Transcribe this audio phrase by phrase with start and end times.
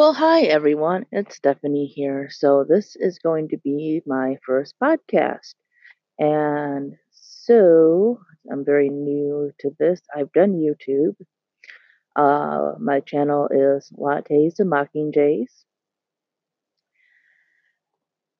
[0.00, 2.30] Well, hi everyone, it's Stephanie here.
[2.30, 5.52] So, this is going to be my first podcast.
[6.18, 8.18] And so,
[8.50, 10.00] I'm very new to this.
[10.16, 11.16] I've done YouTube.
[12.16, 15.64] Uh, my channel is Lattes and Mockingjays.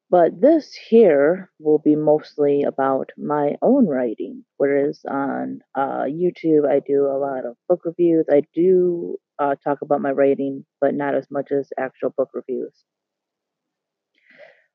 [0.08, 6.80] But this here will be mostly about my own writing, whereas on uh, YouTube I
[6.80, 8.24] do a lot of book reviews.
[8.30, 12.84] I do uh, talk about my writing, but not as much as actual book reviews.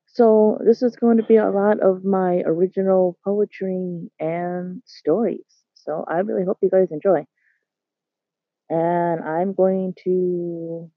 [0.06, 5.44] So, this is going to be a lot of my original poetry and stories.
[5.74, 7.26] So, I really hope you guys enjoy.
[8.68, 10.90] And I'm going to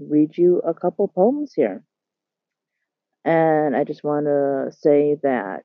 [0.00, 1.84] read you a couple poems here.
[3.24, 5.64] And I just want to say that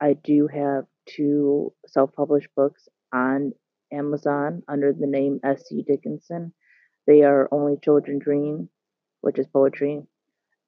[0.00, 3.52] I do have two self published books on
[3.92, 5.82] Amazon under the name S.C.
[5.82, 6.52] Dickinson.
[7.06, 8.68] They are Only Children Dream,
[9.20, 10.02] which is poetry,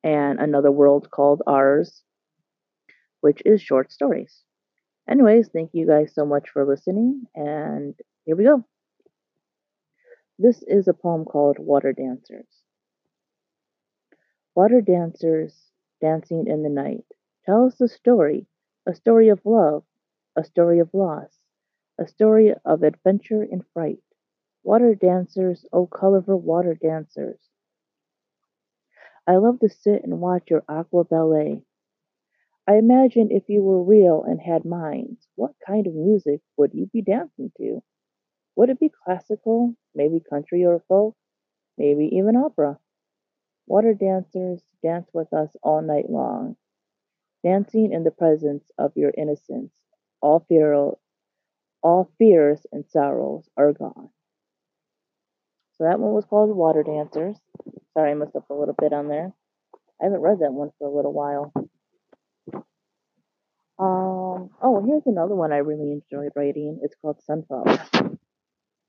[0.02, 2.02] and Another World Called Ours,
[3.20, 4.42] which is short stories.
[5.08, 8.64] Anyways, thank you guys so much for listening, and here we go.
[10.38, 12.46] This is a poem called Water Dancers.
[14.54, 17.04] Water dancers dancing in the night,
[17.44, 18.46] tell us a story,
[18.86, 19.84] a story of love,
[20.36, 21.39] a story of loss,
[22.00, 24.02] a story of adventure and fright.
[24.64, 27.38] Water dancers, oh colorful water dancers.
[29.26, 31.62] I love to sit and watch your aqua ballet.
[32.66, 36.86] I imagine if you were real and had minds, what kind of music would you
[36.86, 37.82] be dancing to?
[38.56, 41.16] Would it be classical, maybe country or folk,
[41.76, 42.78] maybe even opera?
[43.66, 46.56] Water dancers, dance with us all night long,
[47.42, 49.72] dancing in the presence of your innocence,
[50.22, 50.94] all fear,
[51.82, 54.10] all fears and sorrows are gone.
[55.76, 57.36] So that one was called Water Dancers.
[57.94, 59.32] Sorry, I messed up a little bit on there.
[60.00, 61.52] I haven't read that one for a little while.
[63.80, 66.80] Um, oh, here's another one I really enjoyed writing.
[66.82, 67.64] It's called Sunflower.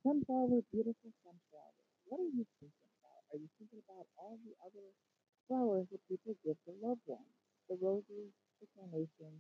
[0.03, 1.75] Sunflower, beautiful sunflower.
[2.07, 3.21] What are you thinking about?
[3.31, 4.83] Are you thinking about all the other
[5.47, 7.31] flowers that people give to loved ones?
[7.69, 9.39] The roses, the carnations,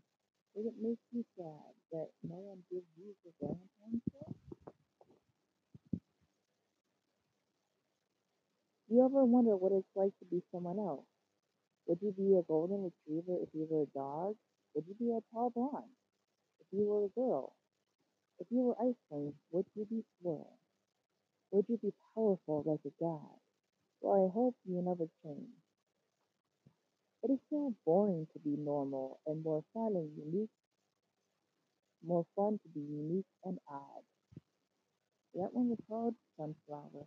[0.55, 4.33] does it make you sad that no one gives you the Valentine's Day?
[8.89, 11.07] Do you ever wonder what it's like to be someone else?
[11.87, 14.35] Would you be a golden retriever if you were a dog?
[14.75, 15.91] Would you be a tall blonde
[16.61, 17.53] if you were a girl?
[18.39, 20.57] If you were ice cream, would you be swirl?
[21.51, 23.39] Would you be powerful like a god?
[24.01, 25.60] Well, I hope you never change.
[27.23, 30.49] It is so boring to be normal and more fun and unique,
[32.05, 34.03] more fun to be unique and odd.
[35.35, 37.05] That one was called Sunflower.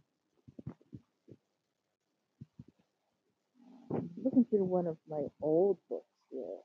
[3.92, 6.60] Um, looking through one of my old books here.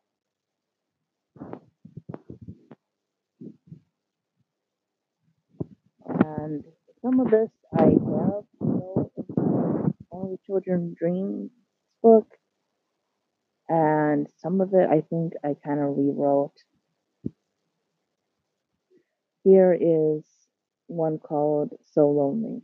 [6.07, 6.63] And
[7.03, 11.51] some of this I have, you know, in my Only Children Dream
[12.03, 12.27] book
[13.69, 16.63] and some of it I think I kind of rewrote.
[19.43, 20.23] Here is
[20.87, 22.61] one called So Lonely.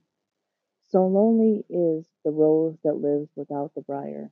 [0.83, 4.31] So lonely is the rose that lives without the briar.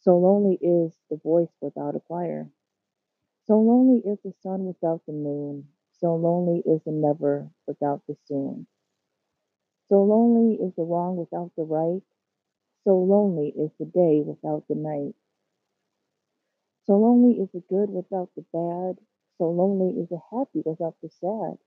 [0.00, 2.50] So lonely is the voice without a choir.
[3.46, 5.68] So lonely is the sun without the moon.
[5.92, 8.66] So lonely is the never without the soon.
[9.88, 12.02] So lonely is the wrong without the right.
[12.84, 15.14] So lonely is the day without the night.
[16.84, 19.04] So lonely is the good without the bad.
[19.38, 21.58] So lonely is the happy without the sad.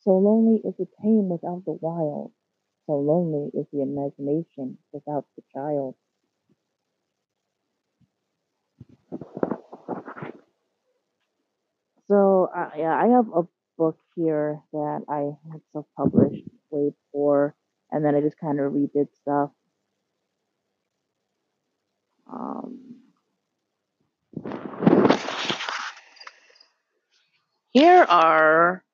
[0.00, 2.32] So lonely is the tame without the wild.
[2.86, 5.94] So lonely is the imagination without the child.
[12.08, 13.46] So uh, yeah, I have a
[13.78, 17.54] book here that I had self-published way before,
[17.90, 19.50] and then I just kind of redid stuff.
[22.26, 22.99] Um,
[27.72, 28.84] Here are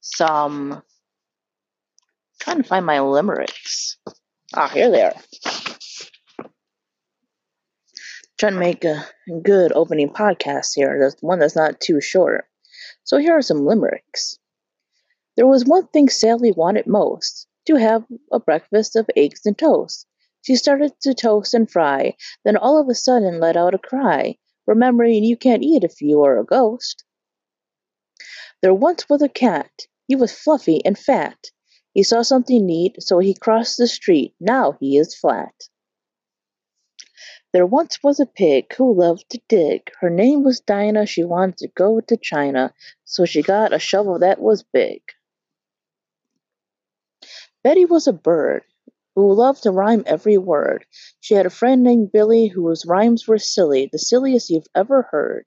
[0.00, 0.82] some.
[2.40, 3.98] Trying to find my limericks.
[4.54, 5.14] Ah, here they are.
[8.38, 9.06] Trying to make a
[9.42, 10.96] good opening podcast here.
[10.98, 12.46] There's one that's not too short.
[13.04, 14.38] So here are some limericks.
[15.36, 20.06] There was one thing Sally wanted most to have a breakfast of eggs and toast.
[20.42, 24.38] She started to toast and fry, then all of a sudden let out a cry,
[24.66, 27.04] remembering you can't eat if you are a ghost.
[28.62, 29.86] There once was a cat.
[30.06, 31.50] He was fluffy and fat.
[31.92, 34.34] He saw something neat, so he crossed the street.
[34.40, 35.68] Now he is flat.
[37.52, 39.90] There once was a pig who loved to dig.
[40.00, 41.06] Her name was Dinah.
[41.06, 42.72] She wanted to go to China,
[43.04, 45.02] so she got a shovel that was big.
[47.62, 48.62] Betty was a bird
[49.20, 50.86] who loved to rhyme every word.
[51.20, 55.46] She had a friend named Billy whose rhymes were silly, the silliest you've ever heard.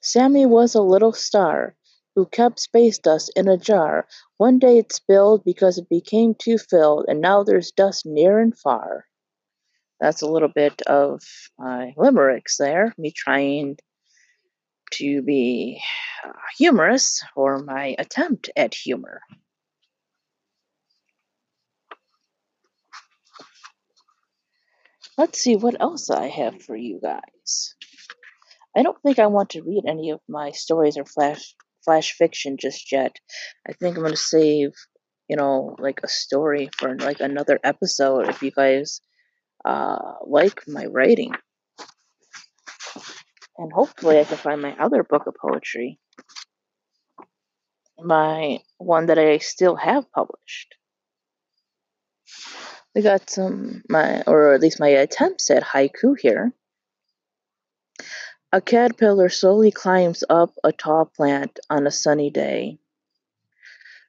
[0.00, 1.76] Sammy was a little star
[2.14, 4.06] who kept space dust in a jar.
[4.38, 8.56] One day it spilled because it became too filled, and now there's dust near and
[8.56, 9.06] far.
[10.00, 11.22] That's a little bit of
[11.58, 13.76] my limericks there, me trying
[14.92, 15.80] to be
[16.24, 19.20] uh, humorous or my attempt at humor.
[25.18, 27.74] Let's see what else I have for you guys.
[28.76, 31.54] I don't think I want to read any of my stories or flash
[31.84, 33.16] flash fiction just yet.
[33.68, 34.72] I think I'm gonna save,
[35.28, 39.00] you know, like a story for like another episode if you guys
[39.64, 41.32] uh, like my writing.
[43.58, 45.98] And hopefully I can find my other book of poetry.
[47.98, 50.74] My one that I still have published.
[52.94, 56.52] We got some my or at least my attempts at haiku here.
[58.52, 62.78] A caterpillar slowly climbs up a tall plant on a sunny day.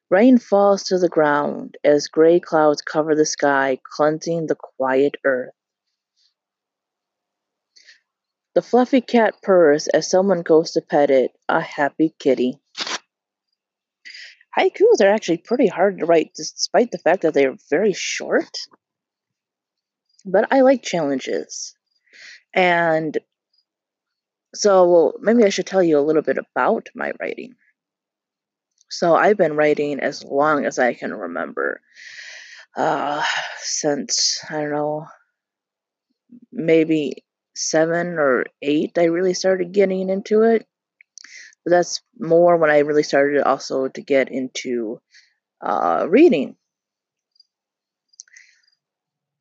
[0.10, 5.54] Rain falls to the ground as gray clouds cover the sky, cleansing the quiet earth.
[8.54, 12.60] The fluffy cat purrs as someone goes to pet it, a happy kitty.
[14.58, 18.58] Haikus are actually pretty hard to write despite the fact that they're very short.
[20.26, 21.76] But I like challenges.
[22.54, 23.18] And
[24.54, 27.56] so maybe I should tell you a little bit about my writing.
[28.90, 31.82] So I've been writing as long as I can remember.
[32.78, 33.24] Uh,
[33.58, 35.08] since, I don't know,
[36.52, 37.26] maybe
[37.56, 40.68] seven or eight, I really started getting into it.
[41.66, 45.00] But that's more when I really started also to get into
[45.62, 46.56] uh, reading.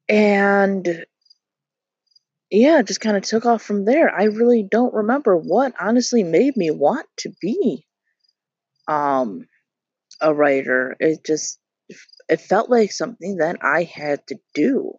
[0.09, 1.05] And
[2.51, 4.15] yeah, just kind of took off from there.
[4.15, 7.87] I really don't remember what honestly made me want to be
[8.89, 9.47] um
[10.21, 10.97] a writer.
[11.01, 11.59] It just
[12.29, 14.95] it felt like something that I had to do.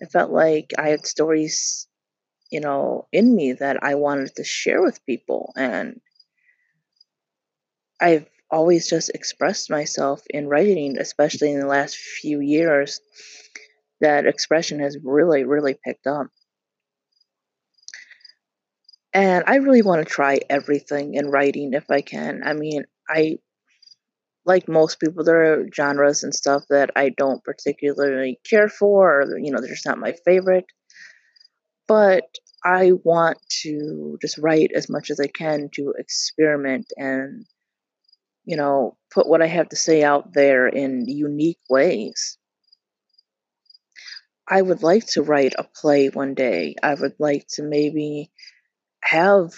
[0.00, 1.86] It felt like I had stories,
[2.52, 6.00] you know, in me that I wanted to share with people and
[8.00, 13.00] I've always just expressed myself in writing, especially in the last few years.
[14.00, 16.26] That expression has really, really picked up.
[19.14, 22.42] And I really want to try everything in writing if I can.
[22.44, 23.38] I mean, I
[24.44, 29.38] like most people, there are genres and stuff that I don't particularly care for, or
[29.38, 30.66] you know, they're just not my favorite.
[31.92, 32.24] But
[32.64, 37.44] I want to just write as much as I can to experiment and,
[38.46, 42.38] you know, put what I have to say out there in unique ways.
[44.48, 46.76] I would like to write a play one day.
[46.82, 48.30] I would like to maybe
[49.02, 49.50] have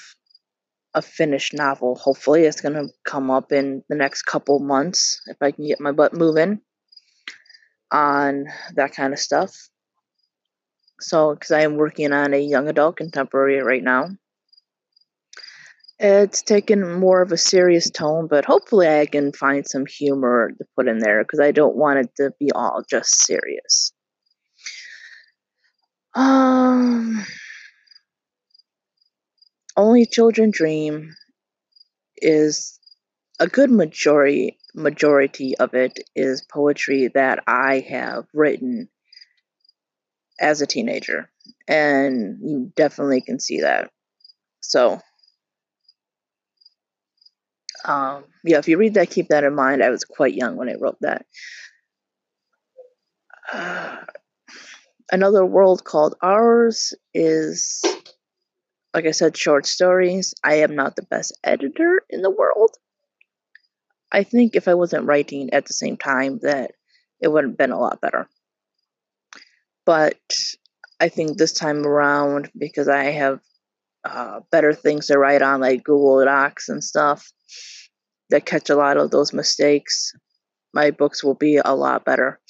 [0.92, 1.94] a finished novel.
[1.94, 5.78] Hopefully, it's going to come up in the next couple months if I can get
[5.78, 6.62] my butt moving
[7.92, 9.68] on that kind of stuff.
[11.00, 14.10] So, because I am working on a young adult contemporary right now,
[15.98, 20.64] it's taken more of a serious tone, but hopefully, I can find some humor to
[20.76, 23.92] put in there because I don't want it to be all just serious.
[26.14, 27.24] Um
[29.76, 31.14] only Children Dream
[32.16, 32.78] is
[33.40, 38.88] a good majority majority of it is poetry that I have written
[40.40, 41.30] as a teenager
[41.68, 43.90] and you definitely can see that.
[44.60, 45.00] So
[47.84, 49.82] um, yeah, if you read that, keep that in mind.
[49.82, 51.26] I was quite young when I wrote that.
[53.52, 53.98] Uh,
[55.12, 57.82] another world called ours is
[58.94, 60.34] like I said, short stories.
[60.44, 62.70] I am not the best editor in the world.
[64.12, 66.70] I think if I wasn't writing at the same time, that
[67.20, 68.28] it would have been a lot better.
[69.86, 70.18] But
[71.00, 73.40] I think this time around, because I have
[74.04, 77.30] uh, better things to write on, like Google Docs and stuff,
[78.30, 80.12] that catch a lot of those mistakes,
[80.72, 82.40] my books will be a lot better.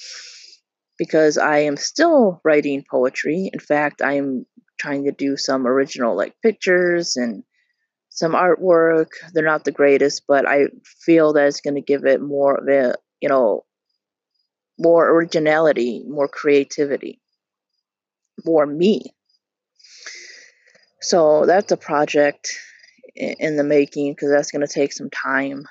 [0.97, 3.49] Because I am still writing poetry.
[3.51, 4.45] In fact, I am
[4.79, 7.43] trying to do some original like pictures and
[8.09, 9.07] some artwork.
[9.33, 10.67] They're not the greatest, but I
[11.05, 13.65] feel that it's going to give it more of a, you know,
[14.79, 17.19] more originality, more creativity,
[18.43, 19.13] more me.
[21.01, 22.57] So that's a project
[23.15, 25.67] in the making because that's going to take some time.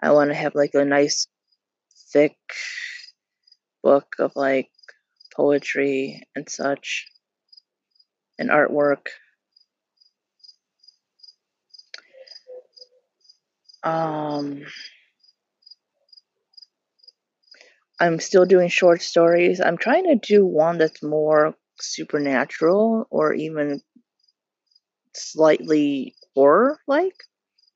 [0.00, 1.26] I want to have like a nice,
[2.12, 2.36] thick
[3.82, 4.68] book of like
[5.34, 7.06] poetry and such
[8.38, 9.08] and artwork.
[13.82, 14.62] Um,
[18.00, 19.60] I'm still doing short stories.
[19.60, 23.80] I'm trying to do one that's more supernatural or even
[25.14, 27.14] slightly horror like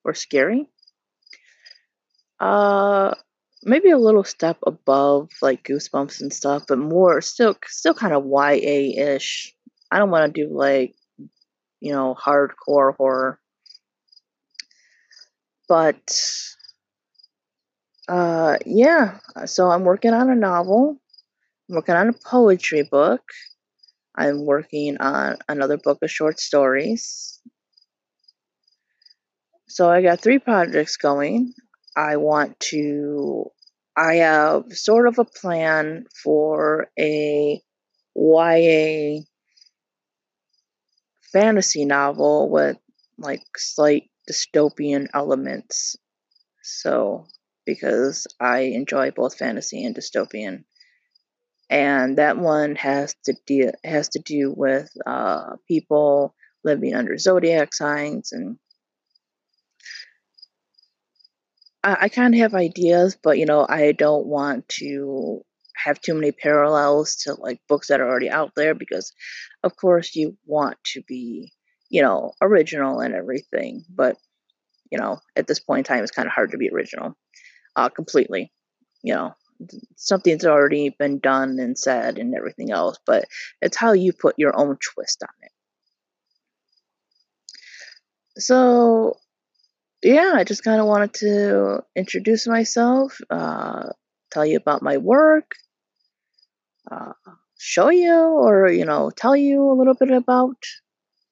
[0.04, 0.68] or scary.
[2.40, 3.14] Uh
[3.64, 8.24] maybe a little step above like goosebumps and stuff, but more still still kind of
[8.26, 9.54] YA ish.
[9.90, 10.94] I don't want to do like
[11.80, 13.40] you know hardcore horror,
[15.68, 16.16] but
[18.08, 19.18] uh yeah.
[19.46, 21.00] So I'm working on a novel.
[21.68, 23.22] I'm working on a poetry book.
[24.14, 27.40] I'm working on another book of short stories.
[29.68, 31.54] So I got three projects going.
[31.96, 33.46] I want to,
[33.96, 37.62] I have sort of a plan for a
[38.14, 39.22] YA
[41.32, 42.76] fantasy novel with
[43.18, 45.96] like slight dystopian elements.
[46.62, 47.26] So,
[47.64, 50.64] because I enjoy both fantasy and dystopian.
[51.70, 57.74] And that one has to deal has to do with uh, people living under zodiac
[57.74, 58.58] signs and
[61.82, 65.42] I, I kind of have ideas, but you know, I don't want to
[65.76, 69.12] have too many parallels to like books that are already out there because,
[69.62, 71.52] of course, you want to be,
[71.88, 73.84] you know, original and everything.
[73.88, 74.16] But
[74.90, 77.16] you know, at this point in time, it's kind of hard to be original,
[77.76, 78.52] uh, completely.
[79.02, 79.34] You know,
[79.96, 83.26] something's already been done and said and everything else, but
[83.60, 85.52] it's how you put your own twist on it.
[88.40, 89.18] So
[90.02, 93.90] yeah, I just kind of wanted to introduce myself, uh,
[94.30, 95.52] tell you about my work,
[96.90, 97.12] uh,
[97.58, 100.56] show you, or you know, tell you a little bit about,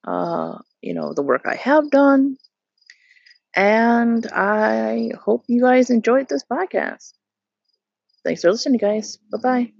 [0.06, 2.36] uh, you know, the work I have done.
[3.56, 7.12] And I hope you guys enjoyed this podcast.
[8.24, 9.16] Thanks for listening, guys.
[9.32, 9.72] Bye bye.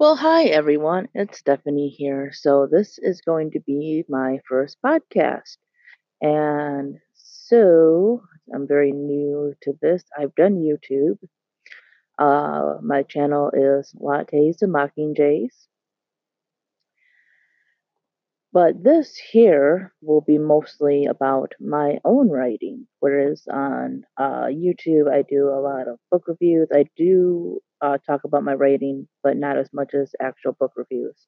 [0.00, 1.08] Well, hi everyone.
[1.14, 2.32] It's Stephanie here.
[2.32, 5.58] So, this is going to be my first podcast.
[6.20, 10.02] And so I'm very new to this.
[10.18, 11.18] I've done YouTube.
[12.18, 15.68] Uh, my channel is Lattes and Mockingjays.
[18.52, 25.22] But this here will be mostly about my own writing, whereas on uh, YouTube I
[25.22, 26.68] do a lot of book reviews.
[26.72, 31.26] I do uh, talk about my writing, but not as much as actual book reviews.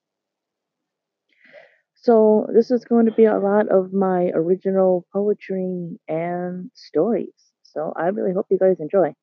[1.95, 7.33] So, this is going to be a lot of my original poetry and stories.
[7.63, 9.15] So, I really hope you guys enjoy.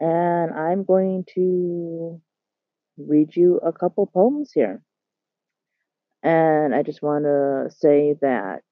[0.00, 2.20] And I'm going to
[2.98, 4.82] read you a couple poems here.
[6.26, 8.64] And I just want to say that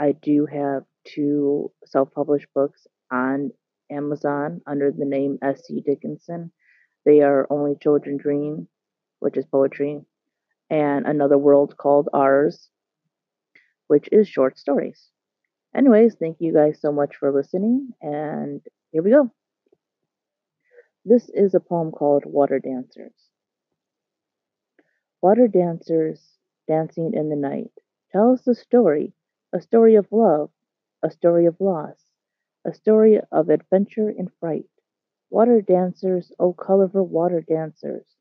[0.00, 3.52] I do have two self published books on
[3.88, 5.80] Amazon under the name S.C.
[5.86, 6.50] Dickinson.
[7.04, 8.66] They are Only Children Dream,
[9.20, 10.00] which is poetry,
[10.68, 12.68] and Another World Called Ours,
[13.86, 15.10] which is short stories.
[15.72, 19.30] Anyways, thank you guys so much for listening, and here we go.
[21.04, 23.14] This is a poem called Water Dancers.
[25.22, 26.35] Water dancers
[26.66, 27.72] dancing in the night
[28.10, 29.14] tell us a story,
[29.52, 30.50] a story of love,
[31.02, 32.06] a story of loss,
[32.64, 34.68] a story of adventure and fright.
[35.30, 38.16] Water dancers, oh colorful water dancers,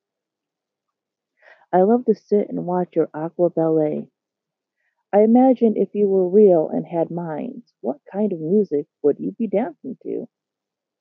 [1.72, 4.10] I love to sit and watch your aqua ballet.
[5.12, 9.32] I imagine if you were real and had minds, what kind of music would you
[9.32, 10.28] be dancing to?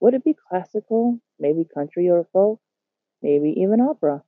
[0.00, 2.60] Would it be classical, maybe country or folk,
[3.22, 4.24] maybe even opera?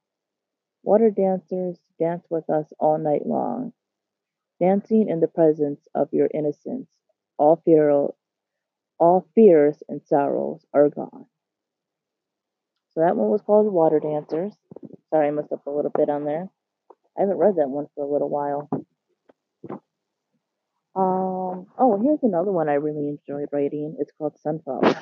[0.87, 3.73] Water dancers dance with us all night long,
[4.61, 6.87] dancing in the presence of your innocence.
[7.38, 7.90] All fear,
[9.00, 11.26] all fears and sorrows are gone.
[12.93, 14.52] So that one was called Water Dancers.
[15.11, 16.49] Sorry, I messed up a little bit on there.
[17.19, 18.69] I haven't read that one for a little while.
[20.95, 23.97] Um, oh, here's another one I really enjoyed writing.
[23.99, 24.95] It's called Sunflower.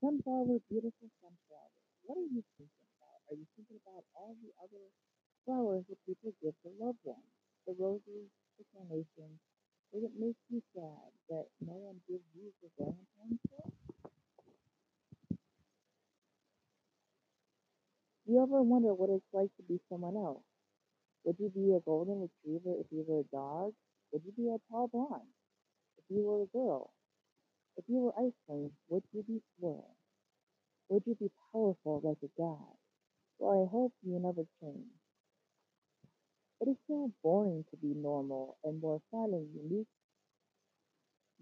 [0.00, 1.72] Sunflower, beautiful sunflower.
[2.04, 2.77] What are you thinking?
[3.30, 4.84] Are you thinking about all the other
[5.44, 7.32] flowers that people give to loved ones?
[7.66, 8.28] The roses,
[8.88, 9.30] Nation,
[9.92, 13.76] does it make you sad that no one gives you the Valentine's gift?
[18.26, 20.44] Do you ever wonder what it's like to be someone else?
[21.24, 23.74] Would you be a golden retriever if you were a dog?
[24.12, 25.32] Would you be a tall blonde
[25.98, 26.92] if you were a girl?
[27.76, 29.96] If you were ice cream, would you be swirl?
[30.90, 32.76] Would you be powerful like a god?
[33.38, 34.92] Well, I hope you never change.
[36.60, 37.76] It is so boring to
[38.64, 39.88] and more fun and unique,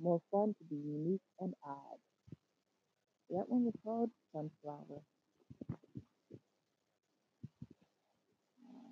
[0.01, 1.99] more fun to be unique and odd.
[3.31, 5.03] That one was called Sunflower.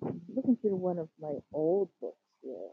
[0.03, 2.71] I'm looking through one of my old books here.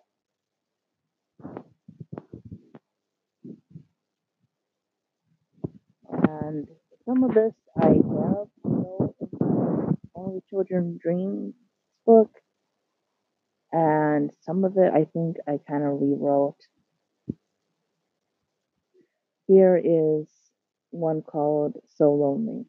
[6.11, 6.67] And
[7.07, 9.15] some of this I have, you know,
[10.15, 11.55] Only Children Dream
[12.07, 12.31] book.
[13.73, 16.69] And some of it I think I kind of rewrote.
[19.47, 20.27] Here is
[20.91, 22.67] one called So Lonely.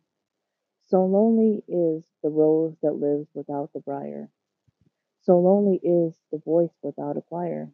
[0.81, 4.29] So lonely is the rose that lives without the briar.
[5.21, 7.71] So lonely is the voice without a choir.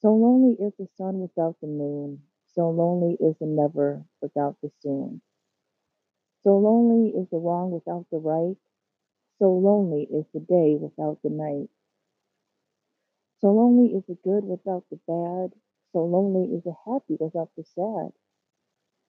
[0.00, 2.22] So lonely is the sun without the moon.
[2.46, 5.22] So lonely is the never without the soon.
[6.44, 8.56] So lonely is the wrong without the right.
[9.38, 11.70] So lonely is the day without the night.
[13.40, 15.58] So lonely is the good without the bad.
[15.92, 18.12] So lonely is the happy without the sad.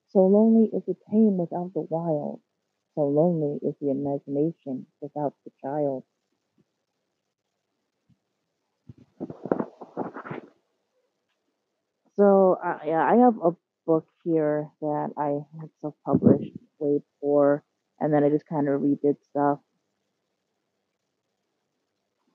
[0.08, 2.40] So lonely is the tame without the wild.
[2.94, 6.04] So lonely is the imagination without the child.
[12.16, 13.56] So uh, yeah, I have a
[13.86, 17.64] book here that I had self-published way before,
[18.00, 19.60] and then I just kind of redid stuff.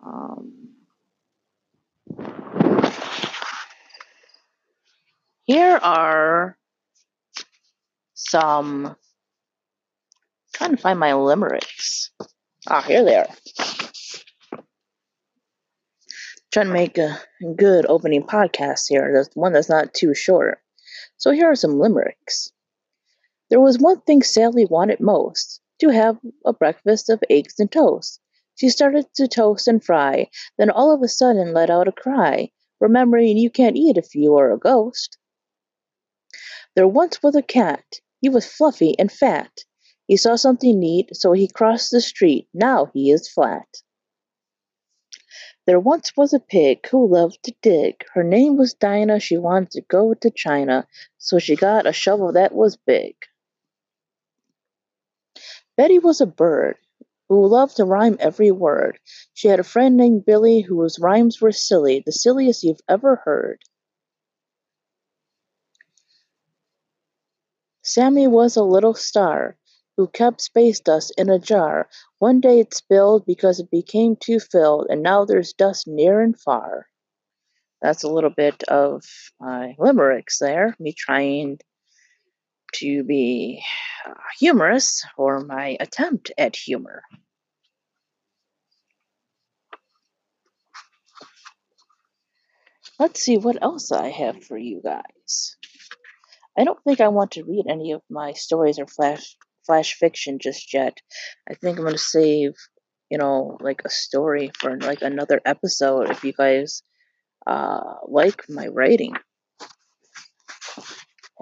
[0.06, 0.73] Um,
[5.46, 6.58] here are
[8.14, 8.96] some.
[10.54, 12.12] Trying to find my limericks.
[12.68, 13.28] Ah, here they are.
[16.52, 17.20] Trying to make a
[17.56, 19.10] good opening podcast here.
[19.12, 20.60] There's one that's not too short.
[21.18, 22.52] So here are some limericks.
[23.50, 28.20] There was one thing Sally wanted most to have a breakfast of eggs and toast.
[28.56, 32.52] She started to toast and fry, then all of a sudden let out a cry,
[32.80, 35.18] remembering you can't eat if you are a ghost.
[36.76, 38.00] There once was a cat.
[38.22, 39.52] He was fluffy and fat.
[40.08, 42.48] He saw something neat, so he crossed the street.
[42.54, 43.82] Now he is flat.
[45.66, 48.04] There once was a pig who loved to dig.
[48.14, 49.20] Her name was Dinah.
[49.20, 50.88] She wanted to go to China,
[51.18, 53.16] so she got a shovel that was big.
[55.78, 56.78] Betty was a bird
[57.30, 59.00] who loved to rhyme every word.
[59.34, 63.62] She had a friend named Billy whose rhymes were silly, the silliest you've ever heard.
[67.82, 69.58] Sammy was a little star
[69.98, 71.90] who kept space dust in a jar.
[72.20, 76.40] One day it spilled because it became too filled, and now there's dust near and
[76.40, 76.88] far.
[77.82, 79.04] That's a little bit of
[79.40, 81.60] my limericks there, me trying
[82.74, 83.64] to be
[84.08, 87.04] uh, humorous, or my attempt at humor.
[93.00, 95.58] Let's see what else I have for you guys.
[96.58, 100.40] I don't think I want to read any of my stories or flash flash fiction
[100.40, 101.02] just yet.
[101.50, 102.54] I think I'm gonna save,
[103.10, 106.84] you know, like a story for like another episode if you guys
[107.48, 109.16] uh, like my writing.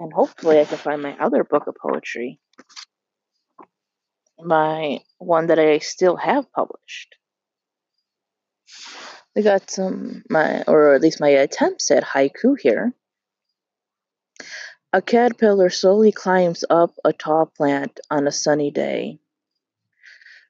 [0.02, 2.40] And hopefully I can find my other book of poetry.
[4.36, 7.14] My one that I still have published.
[9.36, 12.92] We got some my or at least my attempts at haiku here.
[14.92, 19.20] A caterpillar slowly climbs up a tall plant on a sunny day.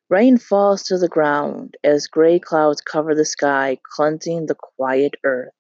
[0.09, 5.53] Rain falls to the ground as gray clouds cover the sky, cleansing the quiet earth.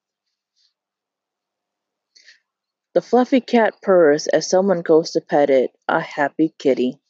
[2.94, 7.00] The fluffy cat purrs as someone goes to pet it, a happy kitty.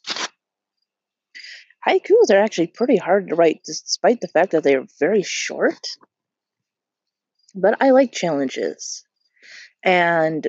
[1.86, 5.88] Haikus are actually pretty hard to write despite the fact that they are very short.
[7.54, 9.04] But I like challenges.
[9.82, 10.46] And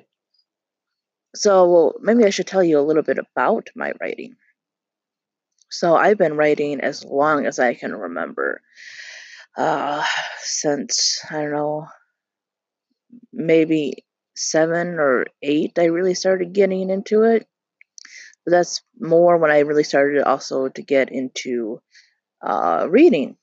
[1.33, 4.35] so maybe I should tell you a little bit about my writing.
[5.71, 8.61] So I've been writing as long as I can remember.
[9.57, 10.05] Uh,
[10.39, 11.87] since, I don't know,
[13.31, 17.47] maybe seven or eight, I really started getting into it.
[18.45, 21.81] But that's more when I really started also to get into
[22.41, 23.37] uh, reading.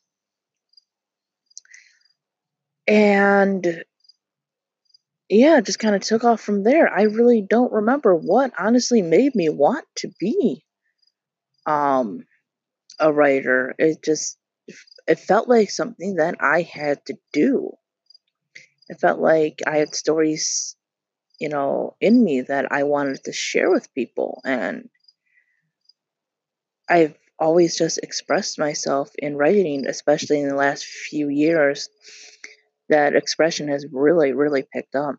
[2.86, 3.84] And
[5.28, 6.92] yeah, just kind of took off from there.
[6.92, 10.64] I really don't remember what honestly made me want to be
[11.66, 12.24] um
[12.98, 13.74] a writer.
[13.78, 14.38] It just
[15.06, 17.72] it felt like something that I had to do.
[18.88, 20.76] It felt like I had stories,
[21.40, 24.88] you know, in me that I wanted to share with people and
[26.88, 31.88] I've always just expressed myself in writing, especially in the last few years.
[32.88, 35.16] That expression has really, really picked up.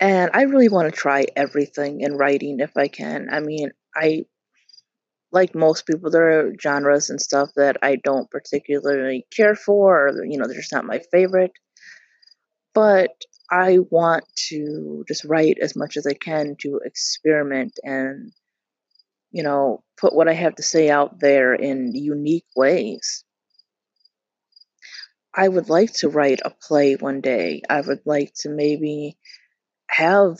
[0.00, 3.28] And I really want to try everything in writing if I can.
[3.30, 4.24] I mean, I
[5.30, 10.24] like most people, there are genres and stuff that I don't particularly care for, or
[10.24, 11.52] you know, they're just not my favorite.
[12.74, 13.10] But
[13.50, 18.32] I want to just write as much as I can to experiment and,
[19.30, 23.24] you know, put what I have to say out there in unique ways.
[25.34, 27.62] I would like to write a play one day.
[27.68, 29.16] I would like to maybe
[29.88, 30.38] have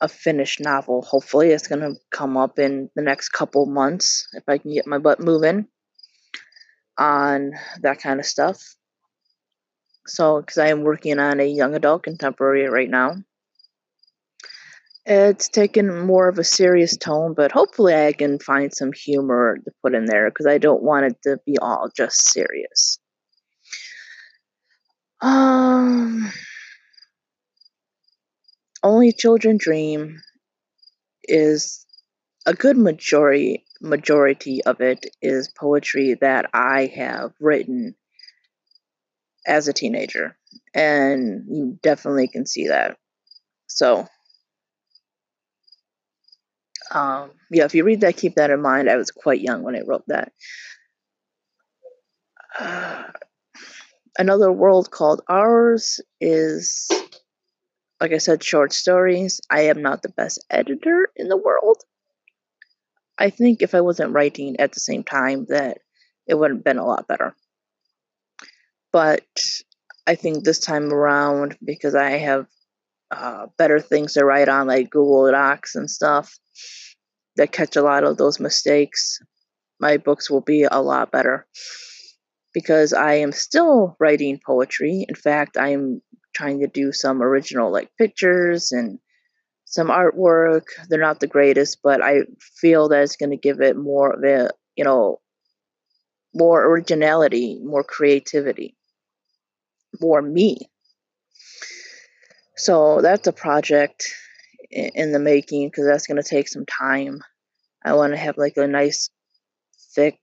[0.00, 1.02] a finished novel.
[1.02, 4.86] Hopefully, it's going to come up in the next couple months if I can get
[4.86, 5.66] my butt moving
[6.96, 8.74] on that kind of stuff.
[10.10, 13.16] So, because I am working on a young adult contemporary right now,
[15.06, 19.70] it's taken more of a serious tone, but hopefully, I can find some humor to
[19.82, 22.98] put in there because I don't want it to be all just serious.
[25.22, 26.32] Um,
[28.82, 30.20] only children dream
[31.24, 31.86] is
[32.46, 37.94] a good majority majority of it is poetry that I have written
[39.50, 40.36] as a teenager
[40.74, 42.96] and you definitely can see that
[43.66, 44.06] so
[46.92, 49.76] um, yeah if you read that keep that in mind i was quite young when
[49.76, 50.32] i wrote that
[52.58, 53.04] uh,
[54.18, 56.88] another world called ours is
[58.00, 59.40] like I said, short stories.
[59.50, 61.82] I am not the best editor in the world.
[63.18, 65.78] I think if I wasn't writing at the same time, that
[66.26, 67.34] it would have been a lot better.
[68.92, 69.24] But
[70.06, 72.46] I think this time around, because I have
[73.10, 76.38] uh, better things to write on, like Google Docs and stuff,
[77.36, 79.18] that catch a lot of those mistakes,
[79.80, 81.46] my books will be a lot better.
[82.52, 85.06] Because I am still writing poetry.
[85.08, 86.02] In fact, I am
[86.34, 88.98] trying to do some original like pictures and
[89.66, 90.64] some artwork.
[90.88, 92.22] They're not the greatest, but I
[92.60, 95.20] feel that it's going to give it more of a, you know,
[96.34, 98.76] more originality, more creativity,
[100.00, 100.58] more me.
[102.56, 104.12] So that's a project
[104.70, 107.20] in the making because that's going to take some time.
[107.84, 109.08] I want to have like a nice,
[109.94, 110.18] thick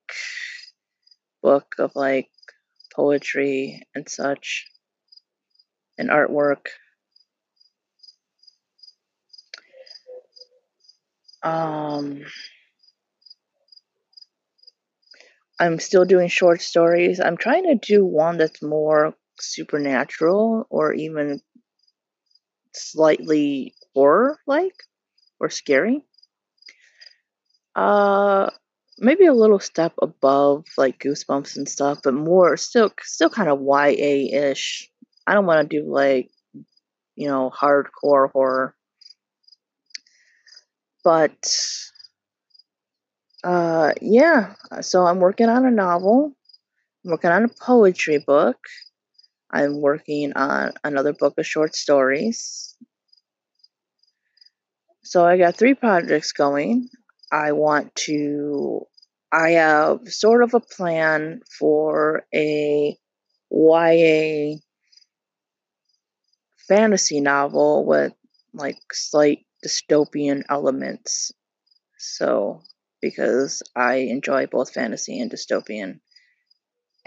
[1.41, 2.29] book of like
[2.95, 4.67] poetry and such
[5.97, 6.67] and artwork.
[11.43, 12.23] Um,
[15.59, 17.19] I'm still doing short stories.
[17.19, 21.41] I'm trying to do one that's more supernatural or even
[22.73, 24.83] slightly horror like
[25.39, 26.03] or scary.
[27.75, 28.49] Uh
[28.99, 33.61] maybe a little step above like goosebumps and stuff, but more still still kind of
[33.61, 34.89] YA ish.
[35.25, 36.29] I don't want to do like,
[37.15, 38.75] you know, hardcore horror.
[41.03, 41.51] But
[43.43, 46.35] uh yeah, so I'm working on a novel.
[47.05, 48.57] I'm working on a poetry book.
[49.57, 52.75] I'm working on another book of short stories.
[55.03, 56.89] So I got three projects going.
[57.31, 58.85] I want to
[59.31, 62.97] I have sort of a plan for a
[63.49, 64.57] YA
[66.67, 68.13] fantasy novel with
[68.53, 71.31] like slight dystopian elements.
[71.97, 72.61] So,
[73.01, 75.99] because I enjoy both fantasy and dystopian,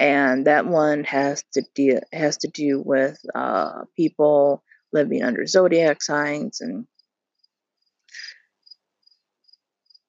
[0.00, 6.02] and that one has to deal has to do with uh, people living under zodiac
[6.02, 6.86] signs, and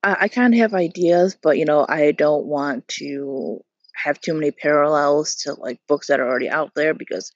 [0.01, 3.62] I, I kind of have ideas, but you know, I don't want to
[3.95, 7.32] have too many parallels to like books that are already out there because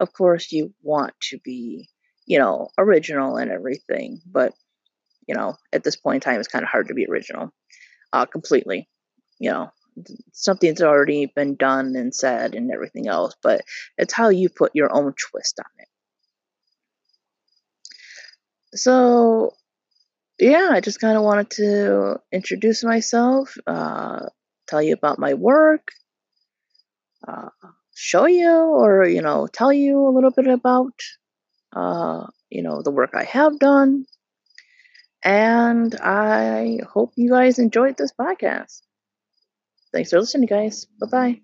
[0.00, 1.88] of course you want to be
[2.26, 4.52] you know original and everything but
[5.28, 7.50] you know at this point in time it's kind of hard to be original
[8.12, 8.88] uh completely
[9.38, 9.70] you know
[10.32, 13.62] something's already been done and said and everything else but
[13.96, 15.88] it's how you put your own twist on it
[18.78, 19.54] so
[20.38, 24.26] yeah i just kind of wanted to introduce myself uh
[24.66, 25.90] tell you about my work
[27.26, 27.48] uh,
[27.94, 30.92] show you or, you know, tell you a little bit about,
[31.74, 34.06] uh, you know, the work I have done.
[35.24, 38.82] And I hope you guys enjoyed this podcast.
[39.92, 40.86] Thanks for listening, guys.
[41.00, 41.40] Bye bye.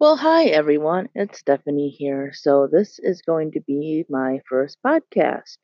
[0.00, 1.08] Well, hi everyone.
[1.14, 2.32] It's Stephanie here.
[2.34, 5.58] So, this is going to be my first podcast.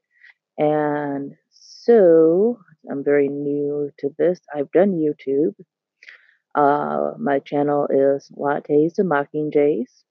[0.56, 4.40] And so, I'm very new to this.
[4.54, 5.54] I've done YouTube.
[6.54, 10.04] Uh, my channel is Lattes and Mockingjays.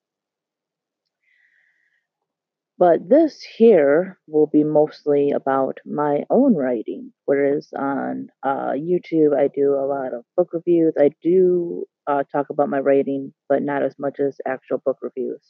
[2.79, 9.47] But this here will be mostly about my own writing, whereas on uh, YouTube I
[9.47, 10.93] do a lot of book reviews.
[10.99, 15.41] I do uh, talk about my writing, but not as much as actual book reviews.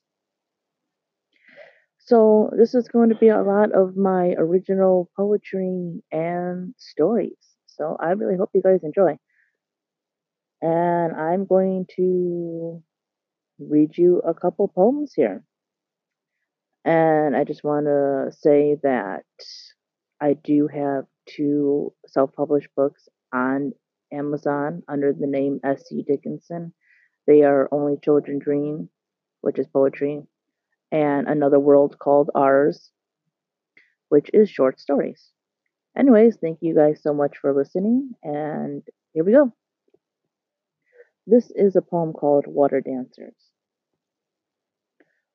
[1.99, 7.37] So this is going to be a lot of my original poetry and stories.
[7.67, 9.17] So I really hope you guys enjoy.
[10.61, 12.81] And I'm going to
[13.59, 15.43] read you a couple poems here.
[16.87, 19.25] And I just want to say that
[20.21, 23.73] I do have two self published books on
[24.13, 26.05] Amazon under the name S.C.
[26.07, 26.73] Dickinson.
[27.27, 28.89] They are Only Children Dream,
[29.41, 30.23] which is poetry,
[30.89, 32.89] and Another World Called Ours,
[34.07, 35.31] which is short stories.
[35.97, 39.51] Anyways, thank you guys so much for listening, and here we go.
[41.25, 43.35] This is a poem called Water Dancers.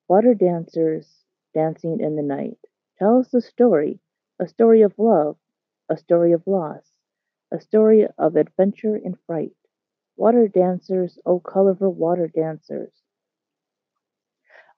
[0.09, 1.22] Water dancers
[1.53, 2.59] dancing in the night.
[2.99, 4.01] Tell us a story,
[4.39, 5.39] a story of love,
[5.89, 6.97] a story of loss,
[7.51, 9.57] a story of adventure and fright.
[10.17, 13.03] Water dancers, oh colorful water dancers.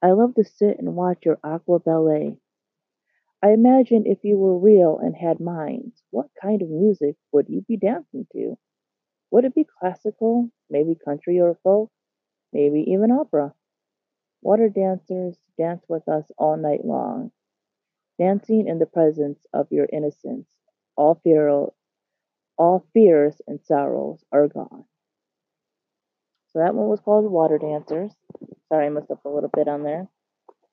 [0.03, 2.39] I love to sit and watch your aqua ballet.
[3.43, 7.63] I imagine if you were real and had minds, what kind of music would you
[7.63, 8.59] be dancing to?
[9.31, 11.91] Would it be classical, maybe country or folk,
[12.53, 13.55] maybe even opera?
[14.45, 17.33] Water dancers, dance with us all night long,
[18.19, 20.47] dancing in the presence of your innocence.
[20.97, 21.49] All fear,
[22.59, 24.85] all fears and sorrows are gone.
[26.53, 28.13] So that one was called Water Dancers.
[28.69, 30.09] Sorry, I messed up a little bit on there.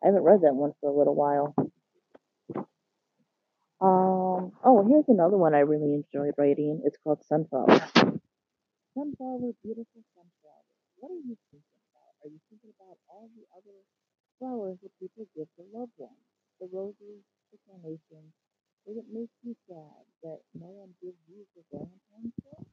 [0.03, 1.55] I haven't read that one for a little while.
[3.79, 6.81] Um, oh, here's another one I really enjoyed writing.
[6.83, 7.79] It's called Sunflower.
[8.93, 10.65] Sunflower, beautiful sunflower.
[10.97, 11.70] What are you thinking?
[12.23, 13.77] Are you thinking about all the other
[14.37, 16.25] flowers that people give to loved ones?
[16.59, 17.21] The roses,
[17.53, 18.33] the carnations.
[18.85, 22.65] Does it make you sad that no one gives you the Valentine's Day?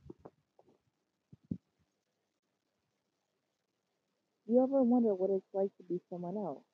[4.47, 6.65] You ever wonder what it's like to be someone else?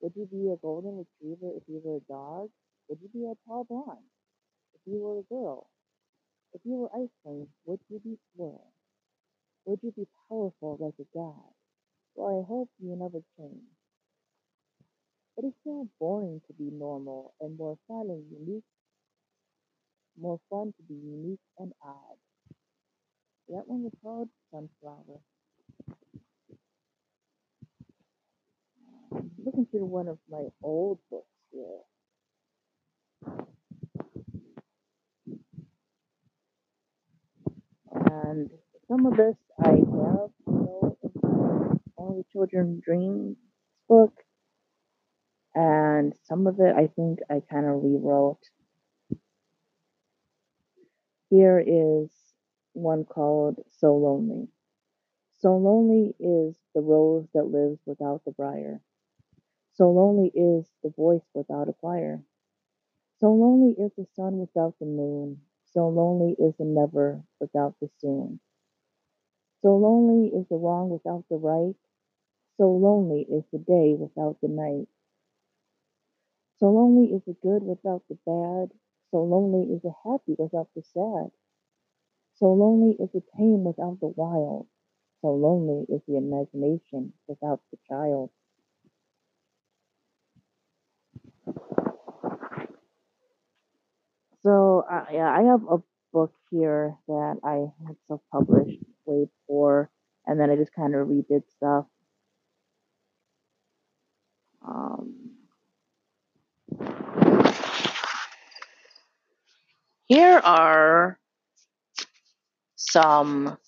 [0.00, 2.50] Would you be a golden retriever if you were a dog?
[2.88, 4.08] Would you be a tall blonde
[4.74, 5.68] if you were a girl?
[6.54, 8.72] If you were ice cream, would you be swirl?
[9.66, 11.53] Would you be powerful like a god?
[12.14, 13.62] Well, I hope you never change.
[15.38, 18.64] It is so boring to be normal and more fun and unique,
[20.20, 22.18] more fun to be unique and odd.
[23.48, 25.20] That one was called Sunflower.
[29.14, 31.80] I'm looking through one of my old books here.
[37.92, 38.50] And
[38.88, 40.53] some of this I have,
[42.04, 43.36] only Children Dream
[43.88, 44.12] book,
[45.54, 48.42] and some of it I think I kind of rewrote.
[51.30, 52.10] Here is
[52.72, 54.48] one called So Lonely.
[55.34, 58.80] So lonely is the rose that lives without the briar.
[59.74, 62.24] So lonely is the voice without a choir.
[63.20, 65.42] So lonely is the sun without the moon.
[65.66, 68.40] So lonely is the never without the soon.
[69.62, 71.76] So lonely is the wrong without the right.
[72.56, 74.88] So lonely is the day without the night.
[76.58, 78.72] So lonely is the good without the bad.
[79.10, 81.32] So lonely is the happy without the sad.
[82.34, 84.66] So lonely is the tame without the wild.
[85.22, 88.28] So lonely is the imagination without the child.
[94.42, 99.90] So uh, yeah, I have a book here that I had self-published way before,
[100.26, 101.86] and then I just kind of redid stuff.
[104.66, 105.30] Um,
[110.06, 111.18] here are
[112.76, 113.58] some.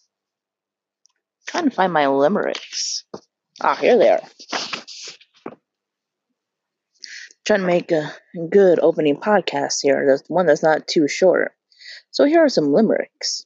[1.48, 3.04] Trying to find my limericks.
[3.60, 4.22] Ah, here they are.
[7.44, 8.12] Trying to make a
[8.50, 10.04] good opening podcast here.
[10.04, 11.52] There's one that's not too short.
[12.10, 13.44] So here are some limericks.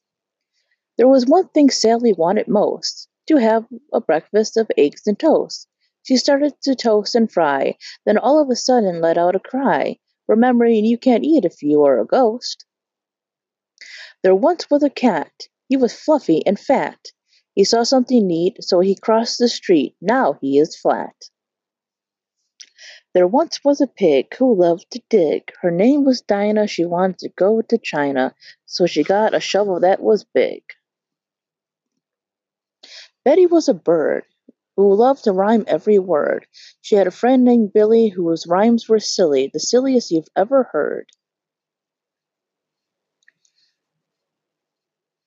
[0.96, 5.66] There was one thing Sally wanted most to have a breakfast of eggs and toast.
[6.02, 9.98] She started to toast and fry, then all of a sudden let out a cry,
[10.26, 12.64] remembering you can't eat if you are a ghost.
[14.22, 15.48] There once was a cat.
[15.68, 17.12] He was fluffy and fat.
[17.54, 19.94] He saw something neat, so he crossed the street.
[20.00, 21.28] Now he is flat.
[23.12, 25.52] There once was a pig who loved to dig.
[25.60, 26.68] Her name was Dinah.
[26.68, 28.34] She wanted to go to China,
[28.66, 30.62] so she got a shovel that was big.
[33.24, 34.24] Betty was a bird
[34.80, 36.46] who loved to rhyme every word.
[36.80, 41.06] She had a friend named Billy whose rhymes were silly, the silliest you've ever heard.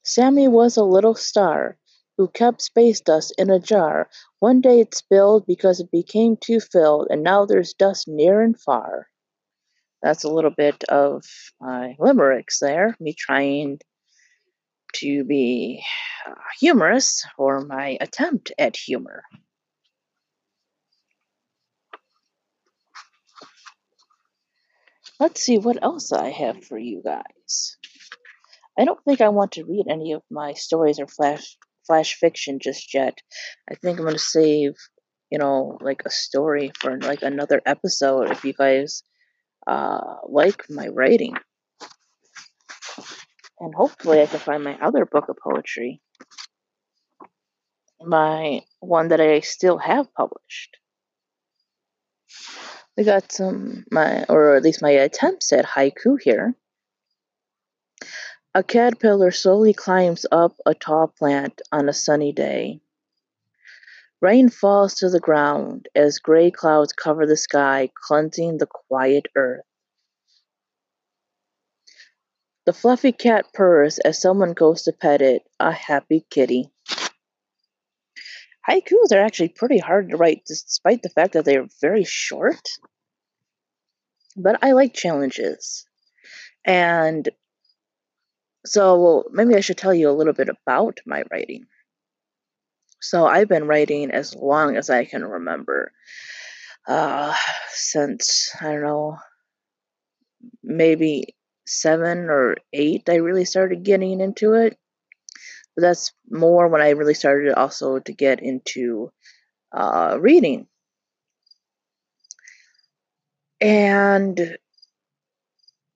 [0.02, 1.78] Sammy was a little star
[2.18, 4.10] who kept space dust in a jar.
[4.40, 8.60] One day it spilled because it became too filled, and now there's dust near and
[8.60, 9.08] far.
[10.02, 11.26] That's a little bit of
[11.62, 13.80] my limericks there, me trying
[14.94, 15.84] to be
[16.28, 19.24] uh, humorous or my attempt at humor.
[25.20, 27.78] Let's see what else I have for you guys.
[28.78, 32.60] I don't think I want to read any of my stories or flash flash fiction
[32.60, 33.20] just yet.
[33.70, 34.74] I think I'm gonna save,
[35.30, 39.04] you know, like a story for like another episode if you guys
[39.68, 41.36] uh, like my writing.
[43.60, 46.02] And hopefully I can find my other book of poetry.
[48.02, 50.78] My one that I still have published.
[52.98, 56.56] We got some my or at least my attempts at haiku here.
[58.54, 62.82] A caterpillar slowly climbs up a tall plant on a sunny day.
[64.22, 69.66] Rain falls to the ground as gray clouds cover the sky, cleansing the quiet earth.
[72.66, 76.72] The fluffy cat purrs as someone goes to pet it, a happy kitty.
[78.70, 82.70] Haikus are actually pretty hard to write despite the fact that they are very short.
[84.38, 85.86] But I like challenges.
[86.64, 87.28] And
[88.66, 91.66] so maybe I should tell you a little bit about my writing.
[93.02, 95.92] So I've been writing as long as I can remember.
[96.88, 97.36] Uh,
[97.72, 99.18] since, I don't know,
[100.64, 104.78] maybe seven or eight, I really started getting into it.
[105.76, 109.12] But that's more when I really started also to get into
[109.72, 110.68] uh, reading.
[113.60, 114.58] And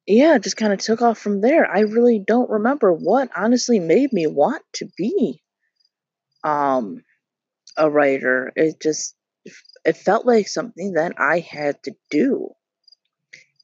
[0.08, 1.70] yeah, just kind of took off from there.
[1.70, 5.44] I really don't remember what honestly made me want to be
[6.44, 7.04] um
[7.78, 8.52] a writer.
[8.56, 9.16] It just
[9.86, 12.50] it felt like something that I had to do.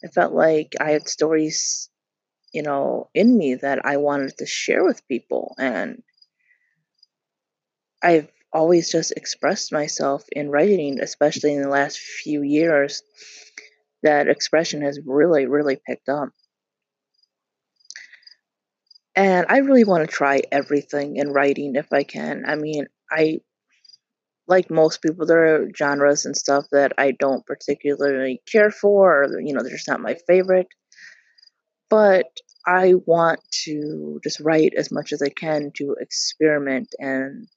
[0.02, 1.90] It felt like I had stories,
[2.54, 6.04] you know, in me that I wanted to share with people and
[8.04, 13.02] I've always just expressed myself in writing, especially in the last few years
[14.04, 16.30] that expression has really, really picked up.
[19.16, 22.44] And I really want to try everything in writing if I can.
[22.48, 23.40] I mean, I,
[24.48, 29.42] like most people, there are genres and stuff that I don't particularly care for, or,
[29.42, 30.68] you know, they're just not my favorite.
[31.94, 37.48] But I want to just write as much as I can to experiment and,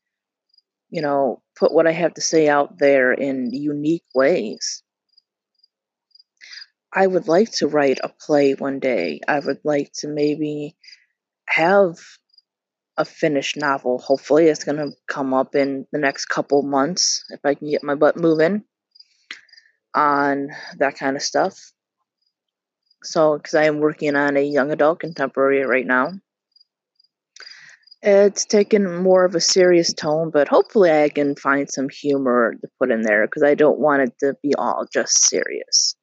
[0.91, 4.83] you know, put what I have to say out there in unique ways.
[6.93, 9.23] I would like to write a play one day.
[9.27, 10.77] I would like to maybe
[11.49, 11.97] have
[12.99, 13.97] a finished novel.
[13.97, 17.83] Hopefully, it's going to come up in the next couple months if I can get
[17.83, 18.65] my butt moving
[19.95, 21.73] on that kind of stuff.
[23.03, 26.13] So, because I am working on a young adult contemporary right now.
[28.03, 32.69] It's taken more of a serious tone, but hopefully I can find some humor to
[32.79, 35.97] put in there because I don't want it to be all just serious.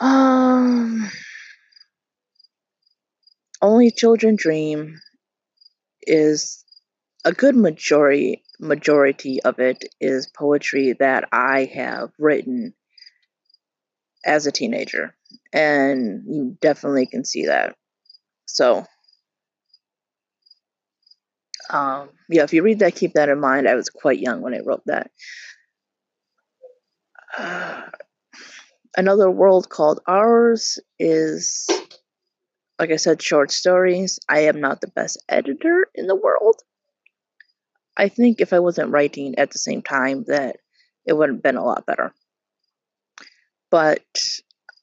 [0.00, 1.10] Um,
[3.60, 5.00] Only Children Dream
[6.02, 6.64] is
[7.24, 12.74] a good majority majority of it is poetry that I have written
[14.28, 15.14] as a teenager
[15.52, 17.74] and you definitely can see that.
[18.46, 18.84] So
[21.70, 23.68] um, yeah, if you read that, keep that in mind.
[23.68, 25.10] I was quite young when I wrote that.
[27.36, 27.82] Uh,
[28.96, 31.68] Another World Called Ours is,
[32.80, 34.18] like I said, short stories.
[34.28, 36.56] I am not the best editor in the world.
[37.96, 40.56] I think if I wasn't writing at the same time, that
[41.06, 42.12] it would have been a lot better.
[43.70, 44.02] But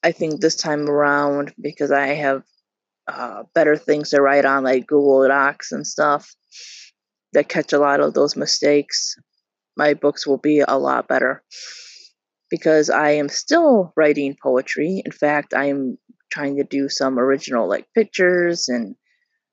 [0.02, 2.42] I think this time around, because I have
[3.08, 6.34] uh, better things to write on, like Google Docs and stuff,
[7.32, 9.16] that catch a lot of those mistakes,
[9.76, 11.42] my books will be a lot better.
[12.48, 15.02] Because I am still writing poetry.
[15.04, 15.98] In fact, I am
[16.30, 18.94] trying to do some original like pictures and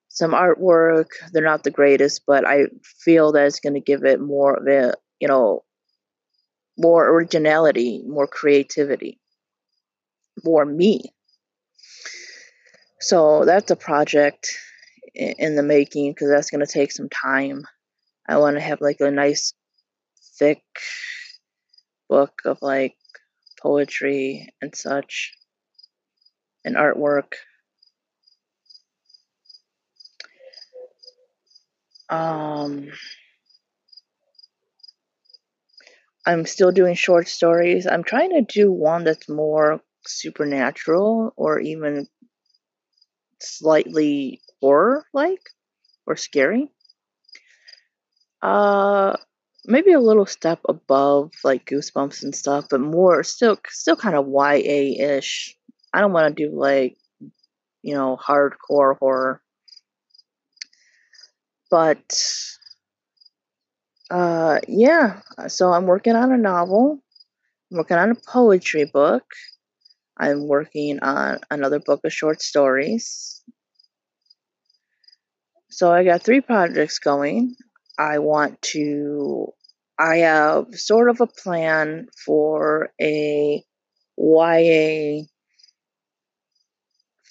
[0.10, 1.08] some artwork.
[1.32, 2.66] They're not the greatest, but I
[3.04, 5.64] feel that it's going to give it more of a, you know,
[6.78, 9.20] more originality, more creativity,
[10.44, 11.14] more me.
[13.00, 14.50] So that's a project
[15.14, 17.66] in the making because that's going to take some time.
[18.28, 19.54] I want to have like a nice,
[20.40, 20.64] thick
[22.10, 22.96] book of like
[23.62, 25.34] poetry and such
[26.64, 27.34] and artwork.
[32.10, 32.90] Um,
[36.26, 37.86] I'm still doing short stories.
[37.86, 42.08] I'm trying to do one that's more supernatural or even
[43.40, 45.42] slightly horror like
[46.06, 46.72] or scary.
[48.42, 49.16] Uh
[49.66, 54.28] maybe a little step above like goosebumps and stuff, but more still still kind of
[54.28, 55.56] YA ish.
[55.94, 56.98] I don't want to do like
[57.82, 59.42] you know hardcore horror.
[61.70, 62.18] But
[64.10, 67.02] uh yeah, so I'm working on a novel.
[67.72, 69.24] I'm working on a poetry book.
[70.18, 73.42] I'm working on another book of short stories.
[75.70, 77.56] So I got three projects going.
[77.98, 79.48] I want to,
[79.98, 83.64] I have sort of a plan for a
[84.18, 85.24] YA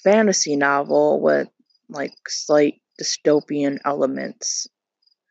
[0.02, 1.48] fantasy novel with
[1.88, 4.66] like slight dystopian elements.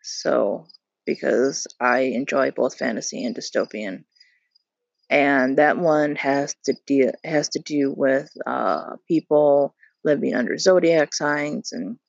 [0.04, 0.68] So,
[1.06, 4.06] because I enjoy both fantasy and dystopian.
[5.12, 11.14] And that one has to deal has to do with uh, people living under zodiac
[11.14, 11.99] signs and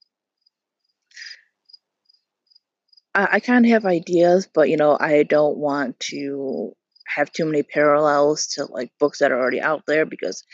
[3.14, 6.72] I, I kind of have ideas, but you know, I don't want to
[7.08, 10.44] have too many parallels to like books that are already out there because,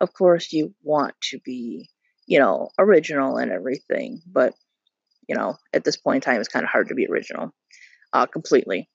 [0.00, 1.88] of course, you want to be,
[2.26, 4.20] you know, original and everything.
[4.26, 4.54] But
[5.28, 7.52] you know, at this point in time, it's kind of hard to be original,
[8.12, 8.88] uh, completely.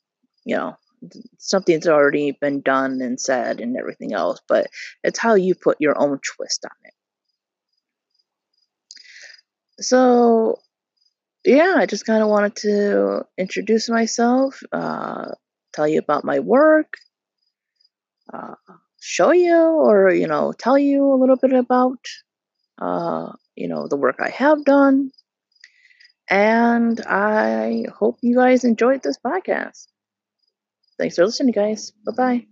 [0.45, 0.75] You know,
[1.37, 4.67] something's already been done and said and everything else, but
[5.03, 6.93] it's how you put your own twist on it.
[9.83, 10.59] So
[11.45, 15.31] yeah, I just kind of wanted to introduce myself, uh,
[15.73, 16.93] tell you about my work,
[18.31, 18.55] uh,
[19.01, 21.99] show you, or you know, tell you a little bit about,
[22.81, 25.11] uh, you know, the work I have done.
[26.29, 29.87] And I hope you guys enjoyed this podcast.
[30.97, 31.91] Thanks for listening, guys.
[32.05, 32.47] Bye bye.